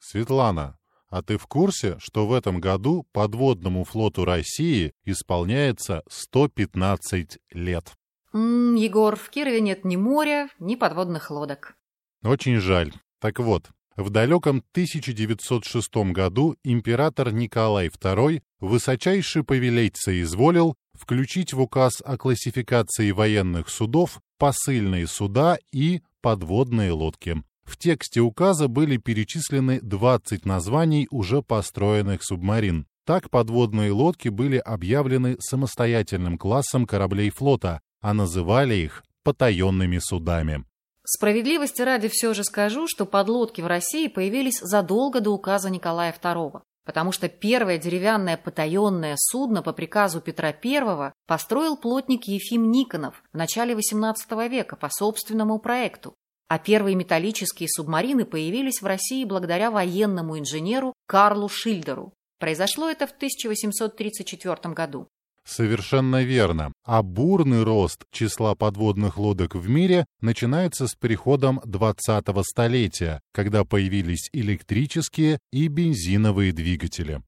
Светлана, 0.00 0.78
а 1.08 1.22
ты 1.22 1.38
в 1.38 1.46
курсе, 1.46 1.96
что 1.98 2.26
в 2.26 2.32
этом 2.32 2.60
году 2.60 3.06
подводному 3.12 3.84
флоту 3.84 4.24
России 4.24 4.92
исполняется 5.04 6.02
115 6.08 7.38
лет? 7.52 7.92
М, 8.32 8.74
Егор, 8.76 9.16
в 9.16 9.28
Кирове 9.30 9.60
нет 9.60 9.84
ни 9.84 9.96
моря, 9.96 10.48
ни 10.58 10.76
подводных 10.76 11.30
лодок. 11.30 11.74
Очень 12.22 12.60
жаль. 12.60 12.92
Так 13.20 13.38
вот, 13.38 13.70
в 13.96 14.10
далеком 14.10 14.62
1906 14.72 16.12
году 16.12 16.56
император 16.64 17.32
Николай 17.32 17.88
II 17.88 18.40
высочайше 18.60 19.42
повелеть 19.42 19.96
соизволил 19.96 20.76
включить 20.94 21.52
в 21.52 21.60
указ 21.60 21.94
о 22.04 22.16
классификации 22.16 23.10
военных 23.10 23.68
судов 23.68 24.20
посыльные 24.38 25.06
суда 25.06 25.58
и 25.72 26.02
подводные 26.20 26.92
лодки. 26.92 27.42
В 27.70 27.76
тексте 27.76 28.20
указа 28.20 28.66
были 28.66 28.96
перечислены 28.96 29.80
20 29.80 30.44
названий 30.44 31.06
уже 31.08 31.40
построенных 31.40 32.24
субмарин. 32.24 32.88
Так 33.06 33.30
подводные 33.30 33.92
лодки 33.92 34.28
были 34.28 34.56
объявлены 34.56 35.36
самостоятельным 35.38 36.36
классом 36.36 36.84
кораблей 36.84 37.30
флота, 37.30 37.80
а 38.00 38.12
называли 38.12 38.74
их 38.74 39.04
потаенными 39.22 39.98
судами. 39.98 40.64
Справедливости 41.04 41.80
ради 41.80 42.08
все 42.08 42.34
же 42.34 42.42
скажу, 42.42 42.88
что 42.88 43.06
подлодки 43.06 43.60
в 43.60 43.68
России 43.68 44.08
появились 44.08 44.58
задолго 44.60 45.20
до 45.20 45.30
указа 45.30 45.70
Николая 45.70 46.12
II, 46.12 46.62
потому 46.84 47.12
что 47.12 47.28
первое 47.28 47.78
деревянное 47.78 48.36
потаенное 48.36 49.14
судно 49.16 49.62
по 49.62 49.72
приказу 49.72 50.20
Петра 50.20 50.48
I 50.48 51.12
построил 51.28 51.76
плотник 51.76 52.24
Ефим 52.24 52.72
Никонов 52.72 53.22
в 53.32 53.36
начале 53.36 53.74
XVIII 53.74 54.48
века 54.48 54.74
по 54.74 54.88
собственному 54.90 55.60
проекту. 55.60 56.16
А 56.50 56.58
первые 56.58 56.96
металлические 56.96 57.68
субмарины 57.68 58.24
появились 58.24 58.82
в 58.82 58.86
России 58.86 59.24
благодаря 59.24 59.70
военному 59.70 60.36
инженеру 60.36 60.94
Карлу 61.06 61.48
Шильдеру. 61.48 62.12
Произошло 62.40 62.90
это 62.90 63.06
в 63.06 63.12
1834 63.12 64.74
году. 64.74 65.06
Совершенно 65.46 66.24
верно. 66.24 66.72
А 66.84 67.04
бурный 67.04 67.62
рост 67.62 68.02
числа 68.10 68.56
подводных 68.56 69.16
лодок 69.16 69.54
в 69.54 69.68
мире 69.68 70.06
начинается 70.20 70.88
с 70.88 70.96
приходом 70.96 71.60
20-го 71.60 72.42
столетия, 72.42 73.20
когда 73.32 73.64
появились 73.64 74.28
электрические 74.32 75.38
и 75.52 75.68
бензиновые 75.68 76.52
двигатели. 76.52 77.22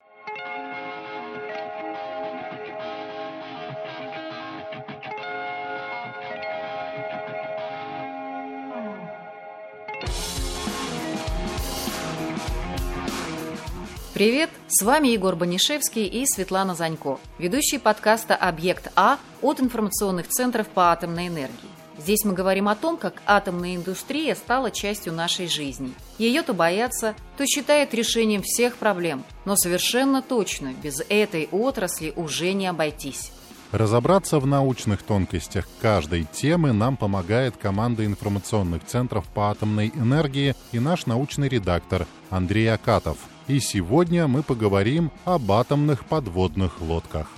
Привет, 14.15 14.51
с 14.69 14.85
вами 14.85 15.09
Егор 15.09 15.37
Банишевский 15.37 16.05
и 16.05 16.27
Светлана 16.27 16.75
Занько, 16.75 17.19
ведущие 17.39 17.81
подкаста 17.81 18.37
«Объект 18.37 18.93
А» 18.95 19.17
от 19.41 19.59
информационных 19.59 20.29
центров 20.29 20.69
по 20.69 20.93
атомной 20.93 21.29
энергии. 21.29 21.71
Здесь 21.97 22.23
мы 22.27 22.35
говорим 22.35 22.69
о 22.69 22.77
том, 22.77 22.99
как 22.99 23.23
атомная 23.25 23.75
индустрия 23.75 24.35
стала 24.35 24.71
частью 24.71 25.15
нашей 25.15 25.49
жизни. 25.49 25.95
Ее 26.19 26.43
то 26.43 26.53
боятся, 26.53 27.15
то 27.39 27.47
считают 27.47 27.95
решением 27.95 28.43
всех 28.43 28.77
проблем, 28.77 29.25
но 29.47 29.57
совершенно 29.57 30.21
точно 30.21 30.75
без 30.83 31.01
этой 31.09 31.49
отрасли 31.51 32.13
уже 32.15 32.53
не 32.53 32.67
обойтись. 32.67 33.33
Разобраться 33.71 34.39
в 34.39 34.47
научных 34.47 35.03
тонкостях 35.03 35.67
каждой 35.81 36.25
темы 36.25 36.75
нам 36.75 36.99
помогает 36.99 37.57
команда 37.57 38.05
информационных 38.05 38.85
центров 38.85 39.27
по 39.29 39.51
атомной 39.51 39.89
энергии 39.89 40.55
и 40.73 40.81
наш 40.81 41.07
научный 41.07 41.49
редактор 41.49 42.07
Андрей 42.29 42.71
Акатов– 42.71 43.17
и 43.53 43.61
сегодня 43.61 44.27
мы 44.29 44.43
поговорим 44.43 45.11
об 45.27 45.53
атомных 45.53 46.07
подводных 46.07 46.81
лодках. 46.81 47.29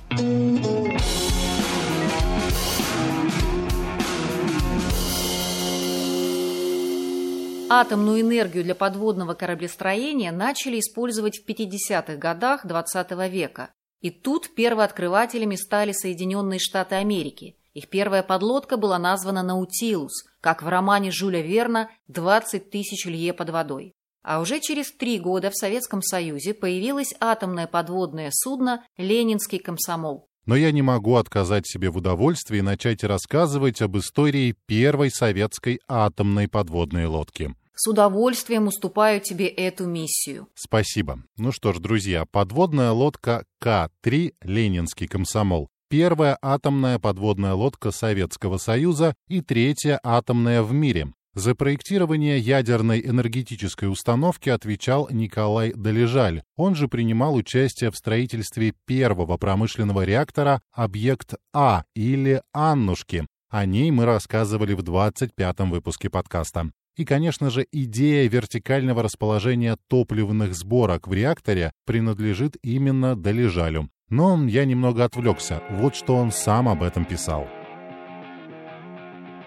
Атомную 7.69 8.21
энергию 8.21 8.63
для 8.63 8.77
подводного 8.77 9.35
кораблестроения 9.35 10.31
начали 10.31 10.79
использовать 10.79 11.39
в 11.39 11.49
50-х 11.49 12.15
годах 12.15 12.65
XX 12.65 13.09
-го 13.09 13.29
века. 13.29 13.71
И 14.01 14.11
тут 14.11 14.55
первооткрывателями 14.55 15.57
стали 15.57 15.91
Соединенные 15.91 16.61
Штаты 16.61 16.95
Америки. 16.95 17.57
Их 17.73 17.89
первая 17.89 18.23
подлодка 18.23 18.77
была 18.77 19.01
названа 19.01 19.43
«Наутилус», 19.43 20.27
как 20.41 20.63
в 20.63 20.69
романе 20.69 21.11
Жюля 21.11 21.41
Верна 21.41 21.91
«20 22.09 22.71
тысяч 22.71 23.05
лье 23.07 23.33
под 23.33 23.51
водой». 23.51 23.95
А 24.25 24.41
уже 24.41 24.59
через 24.59 24.91
три 24.91 25.21
года 25.21 25.51
в 25.51 25.55
Советском 25.55 26.03
Союзе 26.03 26.55
появилось 26.55 27.15
атомное 27.21 27.67
подводное 27.67 28.31
судно 28.33 28.83
«Ленинский 28.97 29.59
комсомол». 29.59 30.29
Но 30.47 30.57
я 30.57 30.73
не 30.73 30.83
могу 30.83 31.17
отказать 31.17 31.67
себе 31.67 31.91
в 31.91 31.99
удовольствии 31.99 32.61
начать 32.61 33.05
рассказывать 33.05 33.83
об 33.83 33.99
истории 33.99 34.57
первой 34.67 35.11
советской 35.11 35.79
атомной 35.89 36.49
подводной 36.49 37.07
лодки. 37.07 37.55
С 37.75 37.87
удовольствием 37.87 38.67
уступаю 38.67 39.21
тебе 39.21 39.47
эту 39.47 39.87
миссию. 39.87 40.49
Спасибо. 40.55 41.23
Ну 41.37 41.53
что 41.53 41.73
ж, 41.73 41.79
друзья, 41.79 42.25
подводная 42.25 42.93
лодка 42.93 43.45
К-3 43.59 44.35
«Ленинский 44.43 45.07
комсомол» 45.07 45.69
первая 45.91 46.37
атомная 46.43 46.99
подводная 46.99 47.55
лодка 47.55 47.93
Советского 47.93 48.57
Союза 48.57 49.15
и 49.29 49.41
третья 49.43 50.01
атомная 50.03 50.63
в 50.63 50.73
мире. 50.73 51.13
За 51.35 51.57
проектирование 51.57 52.39
ядерной 52.39 53.01
энергетической 53.01 53.87
установки 53.87 54.51
отвечал 54.51 55.09
Николай 55.11 55.73
Долежаль. 55.73 56.45
Он 56.57 56.77
же 56.77 56.87
принимал 56.87 57.35
участие 57.35 57.91
в 57.91 57.97
строительстве 57.97 58.73
первого 58.87 59.37
промышленного 59.37 60.05
реактора 60.05 60.63
«Объект 60.71 61.35
А» 61.53 61.83
или 61.97 62.41
«Аннушки». 62.53 63.27
О 63.51 63.67
ней 63.67 63.91
мы 63.91 64.05
рассказывали 64.05 64.75
в 64.75 64.81
25-м 64.81 65.73
выпуске 65.73 66.09
подкаста. 66.09 66.71
И, 66.97 67.05
конечно 67.05 67.51
же, 67.51 67.67
идея 67.73 68.29
вертикального 68.29 69.03
расположения 69.03 69.77
топливных 69.89 70.55
сборок 70.55 71.09
в 71.09 71.13
реакторе 71.13 71.73
принадлежит 71.85 72.57
именно 72.63 73.17
Долежалю. 73.17 73.91
Но 74.09 74.47
я 74.47 74.65
немного 74.65 75.05
отвлекся, 75.05 75.63
вот 75.71 75.97
что 75.97 76.15
он 76.15 76.31
сам 76.31 76.69
об 76.69 76.85
этом 76.85 77.05
писал. 77.05 77.49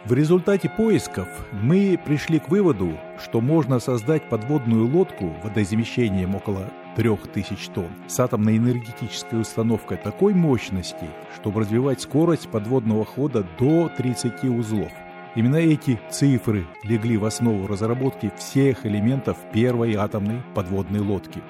В 0.08 0.14
результате 0.14 0.70
поисков 0.70 1.28
мы 1.52 2.00
пришли 2.06 2.40
к 2.40 2.48
выводу, 2.48 2.98
что 3.22 3.42
можно 3.42 3.82
создать 3.82 4.24
подводную 4.30 4.88
лодку 4.88 5.36
водозамещением 5.44 6.34
около 6.34 6.72
3000 6.96 7.72
тонн 7.72 7.90
с 8.08 8.18
атомной 8.18 8.56
энергетической 8.56 9.42
установкой 9.42 9.98
такой 9.98 10.34
мощности, 10.34 11.10
чтобы 11.36 11.60
развивать 11.60 12.00
скорость 12.00 12.48
подводного 12.48 13.04
хода 13.04 13.46
до 13.60 13.92
30 13.98 14.46
узлов. 14.46 14.94
Именно 15.36 15.58
эти 15.58 16.00
цифры 16.10 16.66
легли 16.84 17.18
в 17.18 17.26
основу 17.26 17.68
разработки 17.68 18.32
всех 18.38 18.86
элементов 18.86 19.36
первой 19.52 19.96
атомной 19.96 20.42
подводной 20.56 21.02
лодки. 21.02 21.42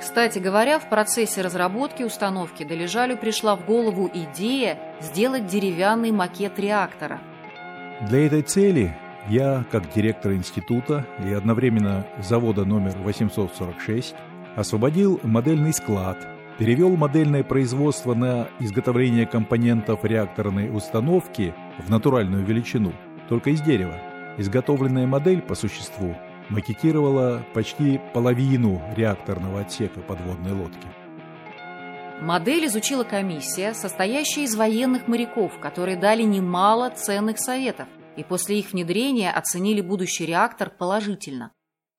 Кстати 0.00 0.38
говоря, 0.38 0.78
в 0.78 0.88
процессе 0.88 1.42
разработки 1.42 2.04
установки 2.04 2.64
Долежалю 2.64 3.18
пришла 3.18 3.54
в 3.54 3.66
голову 3.66 4.10
идея 4.14 4.78
сделать 5.02 5.46
деревянный 5.46 6.10
макет 6.10 6.58
реактора– 6.58 7.20
для 8.08 8.26
этой 8.26 8.42
цели 8.42 8.96
я, 9.28 9.64
как 9.70 9.92
директор 9.92 10.32
института 10.32 11.06
и 11.24 11.32
одновременно 11.32 12.04
завода 12.18 12.64
номер 12.64 12.96
846, 12.98 14.14
освободил 14.56 15.20
модельный 15.22 15.72
склад, 15.72 16.18
перевел 16.58 16.96
модельное 16.96 17.44
производство 17.44 18.14
на 18.14 18.48
изготовление 18.58 19.26
компонентов 19.26 20.04
реакторной 20.04 20.74
установки 20.74 21.54
в 21.78 21.90
натуральную 21.90 22.44
величину, 22.44 22.92
только 23.28 23.50
из 23.50 23.60
дерева. 23.60 23.98
Изготовленная 24.36 25.06
модель 25.06 25.40
по 25.40 25.54
существу 25.54 26.16
макетировала 26.48 27.44
почти 27.54 28.00
половину 28.12 28.82
реакторного 28.96 29.60
отсека 29.60 30.00
подводной 30.00 30.52
лодки. 30.52 31.01
Модель 32.22 32.66
изучила 32.66 33.02
комиссия, 33.02 33.74
состоящая 33.74 34.44
из 34.44 34.54
военных 34.54 35.08
моряков, 35.08 35.58
которые 35.58 35.96
дали 35.96 36.22
немало 36.22 36.90
ценных 36.90 37.36
советов, 37.40 37.88
и 38.16 38.22
после 38.22 38.60
их 38.60 38.72
внедрения 38.72 39.32
оценили 39.32 39.80
будущий 39.80 40.24
реактор 40.24 40.70
положительно. 40.70 41.50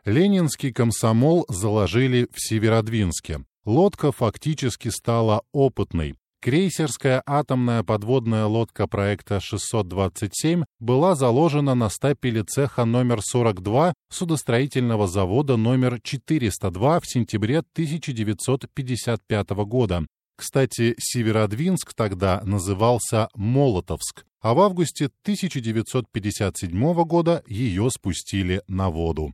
Ленинский 0.06 0.72
комсомол 0.72 1.46
заложили 1.50 2.30
в 2.32 2.42
Северодвинске. 2.42 3.44
Лодка 3.66 4.14
фактически 4.14 4.88
стала 4.88 5.44
опытной. 5.52 6.16
Крейсерская 6.44 7.24
атомная 7.26 7.84
подводная 7.84 8.48
лодка 8.48 8.86
проекта 8.86 9.40
627 9.40 10.66
была 10.82 11.16
заложена 11.16 11.74
на 11.74 11.88
стапеле 11.88 12.44
цеха 12.44 12.84
номер 12.84 13.22
42 13.22 13.94
судостроительного 14.12 15.08
завода 15.08 15.56
номер 15.56 16.02
402 16.04 17.00
в 17.00 17.08
сентябре 17.08 17.60
1955 17.60 19.50
года. 19.52 20.06
Кстати, 20.36 20.96
Северодвинск 20.98 21.94
тогда 21.94 22.42
назывался 22.44 23.30
Молотовск, 23.36 24.26
а 24.42 24.54
в 24.54 24.60
августе 24.60 25.06
1957 25.06 26.94
года 27.06 27.42
ее 27.48 27.90
спустили 27.90 28.62
на 28.68 28.90
воду. 28.90 29.34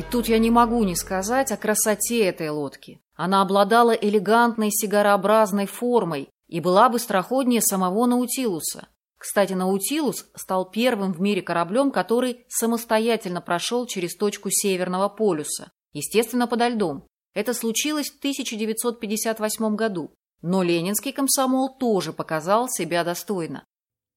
Тут 0.00 0.26
я 0.28 0.38
не 0.38 0.50
могу 0.50 0.82
не 0.84 0.96
сказать 0.96 1.52
о 1.52 1.58
красоте 1.58 2.24
этой 2.24 2.48
лодки. 2.48 3.02
Она 3.14 3.42
обладала 3.42 3.90
элегантной 3.90 4.70
сигарообразной 4.70 5.66
формой 5.66 6.30
и 6.48 6.60
была 6.60 6.88
быстроходнее 6.88 7.60
самого 7.60 8.06
Наутилуса. 8.06 8.88
Кстати, 9.18 9.52
Наутилус 9.52 10.26
стал 10.34 10.70
первым 10.70 11.12
в 11.12 11.20
мире 11.20 11.42
кораблем, 11.42 11.90
который 11.90 12.44
самостоятельно 12.48 13.40
прошел 13.40 13.86
через 13.86 14.16
точку 14.16 14.48
Северного 14.50 15.08
полюса, 15.10 15.70
естественно, 15.92 16.46
подо 16.46 16.68
льдом. 16.68 17.06
Это 17.34 17.54
случилось 17.54 18.10
в 18.10 18.18
1958 18.18 19.76
году, 19.76 20.14
но 20.40 20.62
ленинский 20.62 21.12
комсомол 21.12 21.76
тоже 21.78 22.12
показал 22.12 22.68
себя 22.68 23.04
достойно. 23.04 23.64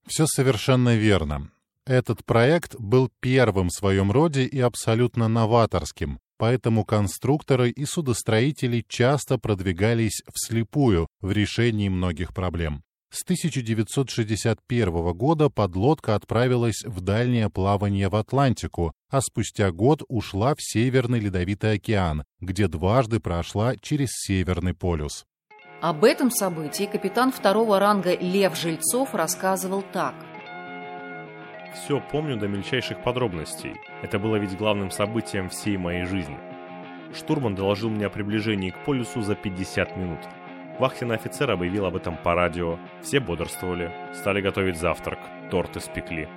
Все 0.07 0.25
совершенно 0.25 0.95
верно. 0.95 1.51
Этот 1.87 2.25
проект 2.25 2.75
был 2.79 3.11
первым 3.19 3.69
в 3.69 3.73
своем 3.73 4.11
роде 4.11 4.43
и 4.43 4.59
абсолютно 4.59 5.27
новаторским, 5.27 6.19
поэтому 6.37 6.83
конструкторы 6.83 7.69
и 7.69 7.85
судостроители 7.85 8.83
часто 8.87 9.37
продвигались 9.37 10.23
вслепую 10.33 11.07
в 11.21 11.31
решении 11.31 11.89
многих 11.89 12.33
проблем. 12.33 12.81
С 13.11 13.21
1961 13.21 15.13
года 15.13 15.49
подлодка 15.49 16.15
отправилась 16.15 16.83
в 16.83 17.01
дальнее 17.01 17.51
плавание 17.51 18.09
в 18.09 18.15
Атлантику, 18.15 18.91
а 19.09 19.21
спустя 19.21 19.71
год 19.71 20.01
ушла 20.07 20.55
в 20.55 20.57
Северный 20.61 21.19
Ледовитый 21.19 21.73
океан, 21.73 22.23
где 22.41 22.67
дважды 22.67 23.19
прошла 23.19 23.77
через 23.77 24.09
Северный 24.11 24.73
полюс. 24.73 25.23
Об 25.81 26.03
этом 26.03 26.31
событии 26.31 26.89
капитан 26.91 27.31
второго 27.31 27.79
ранга 27.79 28.17
Лев 28.17 28.57
Жильцов 28.57 29.13
рассказывал 29.13 29.83
так– 29.93 30.15
все 31.75 32.00
помню 32.00 32.38
до 32.38 32.48
мельчайших 32.48 33.04
подробностей. 33.04 33.75
Это 34.01 34.18
было 34.18 34.38
ведь 34.38 34.57
главным 34.57 34.89
событием 34.89 35.50
всей 35.50 35.77
моей 35.77 36.06
жизни. 36.06 36.38
Штурман 37.13 37.56
доложил 37.56 37.89
мне 37.89 38.07
о 38.07 38.10
приближении 38.10 38.72
к 38.72 38.77
полюсу 38.86 39.22
за 39.22 39.36
50 39.36 39.98
минут. 39.98 40.19
Вахтенный 40.80 41.16
офицер 41.16 41.51
объявил 41.51 41.86
об 41.86 41.95
этом 41.95 42.18
по 42.18 42.33
радио. 42.33 42.80
Все 43.01 43.19
бодрствовали, 43.19 43.92
стали 44.13 44.42
готовить 44.42 44.77
завтрак, 44.77 45.19
торт 45.51 45.77
испекли. 45.77 46.27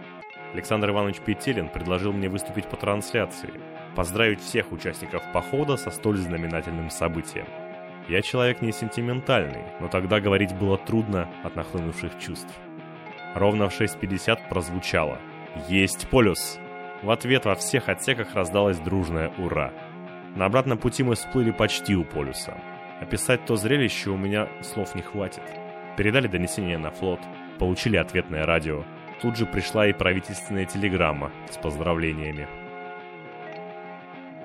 Александр 0.52 0.90
Иванович 0.90 1.20
Петелин 1.20 1.68
предложил 1.68 2.12
мне 2.12 2.28
выступить 2.28 2.66
по 2.66 2.76
трансляции, 2.76 3.52
поздравить 3.96 4.40
всех 4.40 4.72
участников 4.72 5.22
похода 5.32 5.76
со 5.76 5.90
столь 5.90 6.18
знаменательным 6.18 6.90
событием. 6.90 7.46
Я 8.08 8.22
человек 8.22 8.62
не 8.62 8.72
сентиментальный, 8.72 9.64
но 9.80 9.88
тогда 9.88 10.20
говорить 10.20 10.54
было 10.54 10.78
трудно 10.78 11.28
от 11.42 11.56
нахлынувших 11.56 12.18
чувств. 12.18 12.52
Ровно 13.34 13.68
в 13.68 13.78
6.50 13.78 14.48
прозвучало 14.48 15.18
«Есть 15.66 16.08
полюс!». 16.08 16.58
В 17.02 17.10
ответ 17.10 17.44
во 17.44 17.54
всех 17.54 17.88
отсеках 17.88 18.34
раздалось 18.34 18.78
дружное 18.78 19.32
«Ура!». 19.38 19.72
На 20.36 20.46
обратном 20.46 20.78
пути 20.78 21.02
мы 21.02 21.14
всплыли 21.14 21.50
почти 21.50 21.96
у 21.96 22.04
полюса. 22.04 22.56
Описать 23.00 23.44
то 23.44 23.56
зрелище 23.56 24.10
у 24.10 24.16
меня 24.16 24.48
слов 24.62 24.94
не 24.94 25.02
хватит. 25.02 25.42
Передали 25.96 26.28
донесение 26.28 26.78
на 26.78 26.90
флот, 26.90 27.20
получили 27.58 27.96
ответное 27.96 28.46
радио. 28.46 28.84
Тут 29.20 29.36
же 29.36 29.46
пришла 29.46 29.86
и 29.86 29.92
правительственная 29.92 30.64
телеграмма 30.64 31.32
с 31.50 31.56
поздравлениями. 31.56 32.46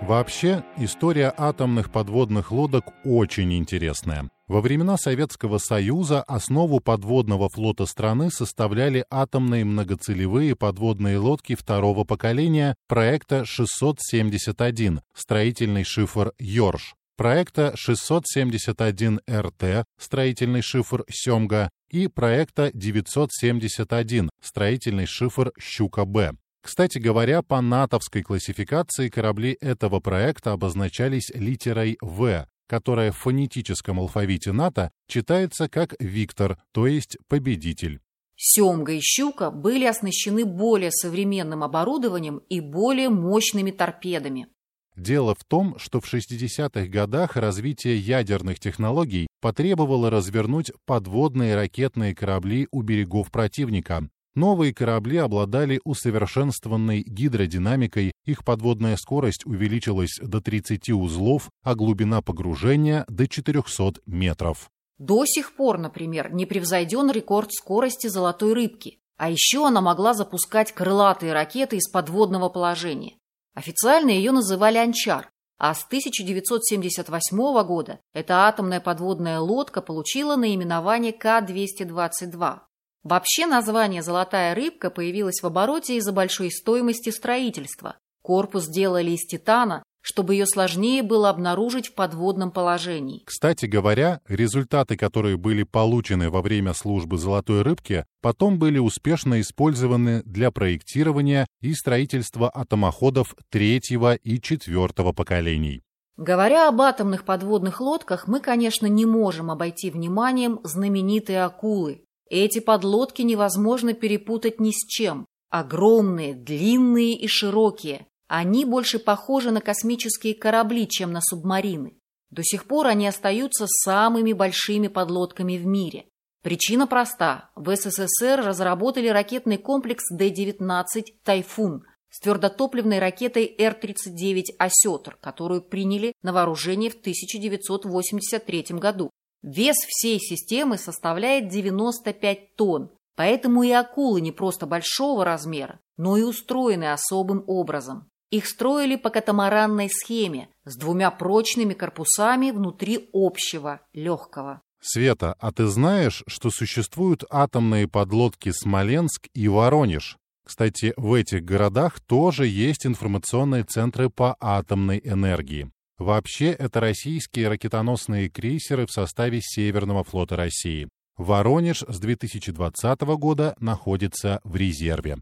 Вообще, 0.01 0.63
история 0.77 1.33
атомных 1.37 1.91
подводных 1.91 2.51
лодок 2.51 2.85
очень 3.05 3.53
интересная. 3.53 4.29
Во 4.53 4.61
времена 4.61 4.97
Советского 4.97 5.57
Союза 5.57 6.21
основу 6.21 6.79
подводного 6.79 7.49
флота 7.49 7.87
страны 7.87 8.29
составляли 8.29 9.03
атомные 9.09 9.65
многоцелевые 9.65 10.55
подводные 10.55 11.17
лодки 11.17 11.55
второго 11.55 12.03
поколения 12.03 12.75
проекта 12.87 13.45
671, 13.45 15.01
строительный 15.15 15.83
шифр 15.83 16.33
«Йорш», 16.37 16.93
проекта 17.17 17.73
671РТ, 17.83 19.85
строительный 19.99 20.61
шифр 20.61 21.03
«Семга» 21.09 21.71
и 21.89 22.07
проекта 22.07 22.69
971, 22.75 24.29
строительный 24.39 25.07
шифр 25.07 25.51
«Щука-Б». 25.59 26.35
Кстати 26.61 26.99
говоря, 26.99 27.41
по 27.41 27.59
натовской 27.59 28.21
классификации 28.21 29.09
корабли 29.09 29.57
этого 29.59 29.99
проекта 29.99 30.51
обозначались 30.51 31.31
литерой 31.33 31.97
«В», 32.01 32.45
которая 32.67 33.11
в 33.11 33.17
фонетическом 33.17 33.99
алфавите 33.99 34.51
НАТО 34.51 34.91
читается 35.07 35.69
как 35.69 35.95
«Виктор», 35.99 36.57
то 36.71 36.87
есть 36.87 37.17
«победитель». 37.27 37.99
Семга 38.35 38.93
и 38.93 38.99
щука 39.01 39.51
были 39.51 39.85
оснащены 39.85 40.45
более 40.45 40.91
современным 40.91 41.63
оборудованием 41.63 42.41
и 42.49 42.59
более 42.59 43.09
мощными 43.09 43.71
торпедами. 43.71 44.47
Дело 44.95 45.33
в 45.33 45.43
том, 45.43 45.77
что 45.79 45.99
в 45.99 46.13
60-х 46.13 46.85
годах 46.87 47.35
развитие 47.35 47.97
ядерных 47.97 48.59
технологий 48.59 49.27
потребовало 49.41 50.09
развернуть 50.09 50.71
подводные 50.85 51.55
ракетные 51.55 52.13
корабли 52.13 52.67
у 52.71 52.83
берегов 52.83 53.31
противника, 53.31 54.07
Новые 54.35 54.73
корабли 54.73 55.17
обладали 55.17 55.79
усовершенствованной 55.83 57.03
гидродинамикой, 57.03 58.13
их 58.25 58.43
подводная 58.43 58.97
скорость 58.97 59.45
увеличилась 59.45 60.17
до 60.19 60.41
30 60.41 60.89
узлов, 60.89 61.49
а 61.63 61.75
глубина 61.75 62.21
погружения 62.23 63.05
до 63.07 63.27
400 63.27 64.01
метров. 64.07 64.71
До 64.97 65.25
сих 65.25 65.55
пор, 65.55 65.77
например, 65.77 66.33
не 66.33 66.47
превзойден 66.47 67.11
рекорд 67.11 67.53
скорости 67.53 68.07
золотой 68.07 68.53
рыбки. 68.53 68.99
А 69.17 69.29
еще 69.29 69.67
она 69.67 69.81
могла 69.81 70.15
запускать 70.15 70.71
крылатые 70.71 71.33
ракеты 71.33 71.77
из 71.77 71.87
подводного 71.89 72.49
положения. 72.49 73.17
Официально 73.53 74.09
ее 74.09 74.31
называли 74.31 74.79
«Анчар», 74.79 75.29
а 75.59 75.75
с 75.75 75.85
1978 75.85 77.63
года 77.63 77.99
эта 78.13 78.47
атомная 78.47 78.79
подводная 78.79 79.39
лодка 79.39 79.81
получила 79.81 80.35
наименование 80.35 81.13
К-222. 81.13 82.61
Вообще 83.03 83.45
название 83.45 84.01
«золотая 84.01 84.55
рыбка» 84.55 84.89
появилось 84.89 85.41
в 85.41 85.45
обороте 85.45 85.97
из-за 85.97 86.13
большой 86.13 86.51
стоимости 86.51 87.09
строительства. 87.09 87.97
Корпус 88.21 88.67
делали 88.67 89.11
из 89.11 89.25
титана, 89.25 89.83
чтобы 89.99 90.35
ее 90.35 90.45
сложнее 90.45 91.03
было 91.03 91.29
обнаружить 91.29 91.87
в 91.87 91.95
подводном 91.95 92.51
положении. 92.51 93.23
Кстати 93.25 93.65
говоря, 93.65 94.21
результаты, 94.27 94.95
которые 94.95 95.35
были 95.35 95.63
получены 95.63 96.29
во 96.29 96.41
время 96.41 96.73
службы 96.73 97.17
«Золотой 97.17 97.61
рыбки», 97.61 98.05
потом 98.21 98.57
были 98.57 98.79
успешно 98.79 99.41
использованы 99.41 100.23
для 100.23 100.51
проектирования 100.51 101.45
и 101.61 101.73
строительства 101.73 102.49
атомоходов 102.53 103.35
третьего 103.49 104.15
и 104.15 104.39
четвертого 104.39 105.11
поколений. 105.11 105.81
Говоря 106.15 106.69
об 106.69 106.79
атомных 106.79 107.25
подводных 107.25 107.81
лодках, 107.81 108.27
мы, 108.27 108.39
конечно, 108.39 108.85
не 108.85 109.05
можем 109.05 109.51
обойти 109.51 109.89
вниманием 109.89 110.59
знаменитые 110.63 111.43
акулы, 111.43 112.03
эти 112.41 112.59
подлодки 112.59 113.21
невозможно 113.21 113.93
перепутать 113.93 114.59
ни 114.59 114.71
с 114.71 114.87
чем. 114.87 115.25
Огромные, 115.49 116.33
длинные 116.33 117.13
и 117.13 117.27
широкие. 117.27 118.07
Они 118.27 118.65
больше 118.65 118.97
похожи 118.97 119.51
на 119.51 119.61
космические 119.61 120.33
корабли, 120.33 120.87
чем 120.87 121.11
на 121.11 121.21
субмарины. 121.21 121.97
До 122.31 122.41
сих 122.43 122.65
пор 122.65 122.87
они 122.87 123.07
остаются 123.07 123.65
самыми 123.67 124.33
большими 124.33 124.87
подлодками 124.87 125.57
в 125.57 125.67
мире. 125.67 126.05
Причина 126.41 126.87
проста. 126.87 127.51
В 127.55 127.75
СССР 127.75 128.41
разработали 128.43 129.07
ракетный 129.07 129.57
комплекс 129.57 130.03
Д-19 130.09 130.83
«Тайфун» 131.23 131.85
с 132.09 132.19
твердотопливной 132.19 132.99
ракетой 132.99 133.45
Р-39 133.57 134.41
«Осетр», 134.57 135.17
которую 135.21 135.61
приняли 135.61 136.13
на 136.23 136.33
вооружение 136.33 136.89
в 136.89 136.95
1983 136.95 138.65
году. 138.71 139.11
Вес 139.43 139.75
всей 139.87 140.19
системы 140.19 140.77
составляет 140.77 141.49
95 141.49 142.55
тонн, 142.55 142.89
поэтому 143.15 143.63
и 143.63 143.71
акулы 143.71 144.21
не 144.21 144.31
просто 144.31 144.65
большого 144.65 145.25
размера, 145.25 145.79
но 145.97 146.15
и 146.15 146.23
устроены 146.23 146.93
особым 146.93 147.43
образом. 147.45 148.09
Их 148.31 148.47
строили 148.47 148.95
по 148.95 149.09
катамаранной 149.09 149.89
схеме 149.89 150.49
с 150.63 150.77
двумя 150.77 151.11
прочными 151.11 151.73
корпусами 151.73 152.51
внутри 152.51 153.09
общего, 153.13 153.81
легкого. 153.93 154.61
Света, 154.81 155.35
а 155.39 155.51
ты 155.51 155.67
знаешь, 155.67 156.23
что 156.25 156.49
существуют 156.49 157.23
атомные 157.29 157.87
подлодки 157.87 158.51
Смоленск 158.51 159.27
и 159.33 159.47
Воронеж? 159.49 160.17
Кстати, 160.45 160.93
в 160.97 161.13
этих 161.13 161.43
городах 161.43 161.99
тоже 161.99 162.47
есть 162.47 162.85
информационные 162.85 163.63
центры 163.63 164.09
по 164.09 164.35
атомной 164.39 165.01
энергии. 165.03 165.69
Вообще, 166.03 166.47
это 166.47 166.81
российские 166.81 167.47
ракетоносные 167.47 168.27
крейсеры 168.27 168.85
в 168.85 168.91
составе 168.91 169.39
Северного 169.41 170.03
флота 170.03 170.35
России. 170.35 170.89
Воронеж 171.15 171.85
с 171.87 171.97
2020 171.97 173.01
года 173.17 173.55
находится 173.61 174.41
в 174.43 174.57
резерве. 174.57 175.19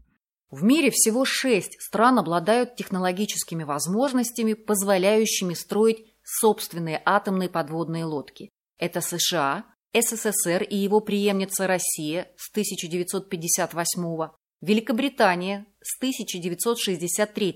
В 0.50 0.64
мире 0.64 0.90
всего 0.90 1.24
шесть 1.24 1.80
стран 1.80 2.18
обладают 2.18 2.74
технологическими 2.74 3.62
возможностями, 3.62 4.54
позволяющими 4.54 5.54
строить 5.54 6.04
собственные 6.24 7.00
атомные 7.04 7.48
подводные 7.48 8.04
лодки. 8.04 8.50
Это 8.76 9.00
США, 9.00 9.64
СССР 9.94 10.64
и 10.64 10.76
его 10.76 10.98
преемница 10.98 11.68
Россия 11.68 12.32
с 12.36 12.50
1958 12.50 14.30
Великобритания 14.60 15.66
с 15.80 15.96
1963 15.98 17.54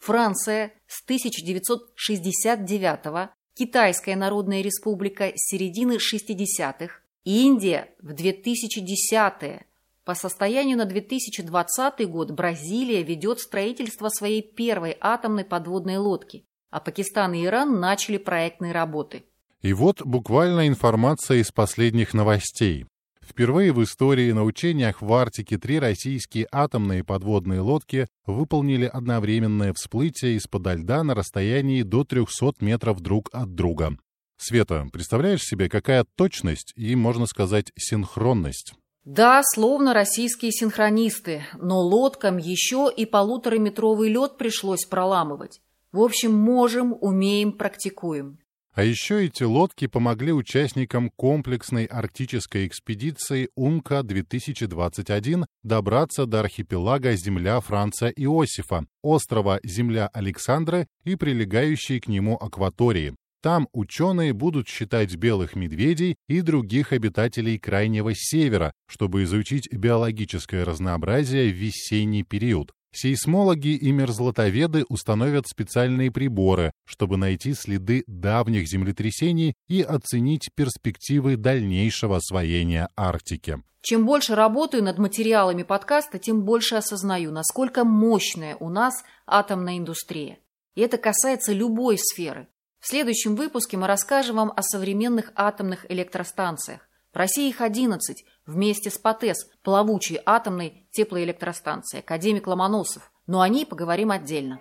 Франция 0.00 0.72
с 0.86 1.02
1969 1.04 3.30
Китайская 3.54 4.16
Народная 4.16 4.62
Республика 4.62 5.30
с 5.34 5.50
середины 5.50 5.98
60-х, 5.98 6.94
Индия 7.24 7.90
в 8.00 8.12
2010-е. 8.12 9.66
По 10.06 10.14
состоянию 10.14 10.78
на 10.78 10.86
2020 10.86 12.08
год 12.08 12.30
Бразилия 12.30 13.02
ведет 13.02 13.40
строительство 13.40 14.08
своей 14.08 14.40
первой 14.40 14.96
атомной 14.98 15.44
подводной 15.44 15.98
лодки, 15.98 16.46
а 16.70 16.80
Пакистан 16.80 17.34
и 17.34 17.44
Иран 17.44 17.78
начали 17.78 18.16
проектные 18.16 18.72
работы. 18.72 19.24
И 19.60 19.74
вот 19.74 20.00
буквально 20.02 20.66
информация 20.66 21.36
из 21.38 21.52
последних 21.52 22.14
новостей. 22.14 22.86
Впервые 23.30 23.72
в 23.72 23.80
истории 23.84 24.32
на 24.32 24.42
учениях 24.42 25.00
в 25.00 25.12
Арктике 25.14 25.56
три 25.56 25.78
российские 25.78 26.48
атомные 26.50 27.04
подводные 27.04 27.60
лодки 27.60 28.08
выполнили 28.26 28.86
одновременное 28.86 29.72
всплытие 29.72 30.34
из-под 30.34 30.66
льда 30.66 31.04
на 31.04 31.14
расстоянии 31.14 31.82
до 31.82 32.02
300 32.02 32.54
метров 32.58 32.98
друг 32.98 33.30
от 33.32 33.54
друга. 33.54 33.96
Света, 34.36 34.84
представляешь 34.92 35.44
себе, 35.44 35.68
какая 35.68 36.04
точность 36.16 36.72
и, 36.74 36.96
можно 36.96 37.26
сказать, 37.26 37.70
синхронность? 37.78 38.74
Да, 39.04 39.42
словно 39.44 39.94
российские 39.94 40.50
синхронисты, 40.50 41.44
но 41.56 41.80
лодкам 41.80 42.36
еще 42.36 42.90
и 42.94 43.06
полутораметровый 43.06 44.08
лед 44.08 44.38
пришлось 44.38 44.84
проламывать. 44.86 45.60
В 45.92 46.00
общем, 46.00 46.34
можем, 46.34 46.96
умеем, 47.00 47.52
практикуем. 47.52 48.40
А 48.80 48.82
еще 48.82 49.26
эти 49.26 49.42
лодки 49.42 49.86
помогли 49.86 50.32
участникам 50.32 51.10
комплексной 51.10 51.84
арктической 51.84 52.66
экспедиции 52.66 53.50
УМКА-2021 53.54 55.44
добраться 55.62 56.24
до 56.24 56.40
архипелага 56.40 57.14
Земля 57.14 57.60
Франца 57.60 58.08
Иосифа, 58.08 58.86
острова 59.02 59.60
Земля 59.62 60.08
Александра 60.14 60.86
и 61.04 61.14
прилегающей 61.14 62.00
к 62.00 62.08
нему 62.08 62.38
акватории. 62.40 63.14
Там 63.42 63.68
ученые 63.74 64.32
будут 64.32 64.66
считать 64.66 65.14
белых 65.14 65.56
медведей 65.56 66.16
и 66.26 66.40
других 66.40 66.94
обитателей 66.94 67.58
Крайнего 67.58 68.12
Севера, 68.14 68.72
чтобы 68.88 69.24
изучить 69.24 69.70
биологическое 69.70 70.64
разнообразие 70.64 71.52
в 71.52 71.54
весенний 71.54 72.22
период. 72.22 72.72
Сейсмологи 72.92 73.76
и 73.76 73.92
мерзлотоведы 73.92 74.84
установят 74.88 75.46
специальные 75.46 76.10
приборы, 76.10 76.72
чтобы 76.84 77.16
найти 77.16 77.54
следы 77.54 78.02
давних 78.06 78.66
землетрясений 78.66 79.54
и 79.68 79.82
оценить 79.82 80.50
перспективы 80.54 81.36
дальнейшего 81.36 82.16
освоения 82.16 82.88
Арктики. 82.96 83.62
Чем 83.82 84.04
больше 84.04 84.34
работаю 84.34 84.82
над 84.82 84.98
материалами 84.98 85.62
подкаста, 85.62 86.18
тем 86.18 86.42
больше 86.42 86.74
осознаю, 86.74 87.30
насколько 87.32 87.84
мощная 87.84 88.56
у 88.56 88.68
нас 88.68 89.04
атомная 89.26 89.78
индустрия. 89.78 90.38
И 90.74 90.82
это 90.82 90.98
касается 90.98 91.52
любой 91.52 91.96
сферы. 91.96 92.48
В 92.80 92.88
следующем 92.88 93.36
выпуске 93.36 93.76
мы 93.76 93.86
расскажем 93.86 94.36
вам 94.36 94.52
о 94.54 94.62
современных 94.62 95.32
атомных 95.34 95.90
электростанциях. 95.90 96.89
В 97.12 97.16
России 97.16 97.48
их 97.48 97.60
11, 97.60 98.24
вместе 98.46 98.90
с 98.90 98.98
ПАТЭС, 98.98 99.48
плавучей 99.62 100.20
атомной 100.24 100.88
теплоэлектростанцией, 100.92 102.02
академик 102.02 102.46
Ломоносов. 102.46 103.12
Но 103.26 103.40
о 103.40 103.48
ней 103.48 103.66
поговорим 103.66 104.10
отдельно. 104.10 104.60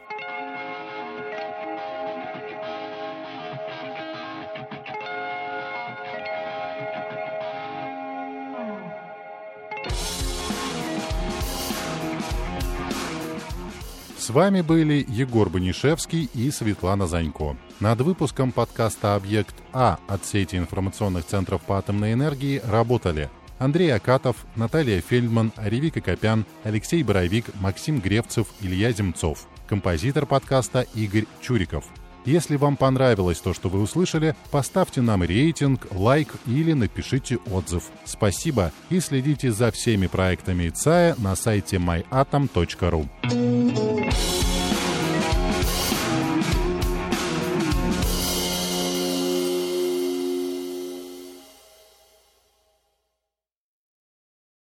С 14.29 14.31
вами 14.31 14.62
были 14.62 15.03
Егор 15.09 15.50
Банишевский 15.50 16.29
и 16.36 16.51
Светлана 16.51 17.07
Занько. 17.07 17.57
Над 17.79 18.01
выпуском 18.01 18.51
подкаста 18.51 19.15
«Объект 19.15 19.55
А» 19.74 19.98
от 20.07 20.24
сети 20.24 20.55
информационных 20.55 21.25
центров 21.25 21.63
по 21.63 21.79
атомной 21.79 22.13
энергии 22.13 22.62
работали 22.63 23.31
Андрей 23.57 23.91
Акатов, 23.91 24.45
Наталья 24.55 25.01
Фельдман, 25.01 25.51
Ревика 25.57 26.00
Копян, 26.01 26.45
Алексей 26.63 27.01
Боровик, 27.01 27.45
Максим 27.59 28.00
Гревцев, 28.00 28.45
Илья 28.62 28.91
Земцов. 28.91 29.48
Композитор 29.67 30.27
подкаста 30.27 30.81
Игорь 30.93 31.25
Чуриков. 31.41 31.86
Если 32.25 32.55
вам 32.55 32.77
понравилось 32.77 33.39
то, 33.39 33.53
что 33.53 33.69
вы 33.69 33.81
услышали, 33.81 34.35
поставьте 34.51 35.01
нам 35.01 35.23
рейтинг, 35.23 35.88
лайк 35.91 36.33
или 36.45 36.73
напишите 36.73 37.38
отзыв. 37.51 37.83
Спасибо 38.05 38.71
и 38.89 38.99
следите 38.99 39.51
за 39.51 39.71
всеми 39.71 40.07
проектами 40.07 40.69
ИЦАЯ 40.69 41.15
на 41.17 41.35
сайте 41.35 41.77
myatom.ru. 41.77 43.07